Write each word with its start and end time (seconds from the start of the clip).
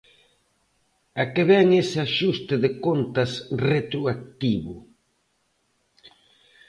A 1.21 1.23
que 1.33 1.43
vén 1.51 1.67
ese 1.83 1.97
axuste 2.07 2.55
de 2.63 2.69
contas 2.85 3.31
retroactivo? 3.69 4.75